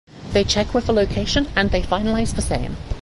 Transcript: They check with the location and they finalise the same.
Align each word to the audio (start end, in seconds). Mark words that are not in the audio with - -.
They 0.33 0.43
check 0.43 0.73
with 0.73 0.87
the 0.87 0.93
location 0.93 1.45
and 1.55 1.69
they 1.69 1.83
finalise 1.83 2.35
the 2.35 2.41
same. 2.41 2.75